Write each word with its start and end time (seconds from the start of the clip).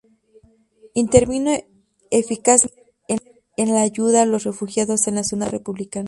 Intervino 0.95 1.51
eficazmente 2.09 2.91
en 3.57 3.73
la 3.75 3.81
ayuda 3.83 4.23
a 4.23 4.25
los 4.25 4.45
refugiados 4.45 5.07
en 5.07 5.13
la 5.15 5.23
zona 5.23 5.47
republicana. 5.47 5.99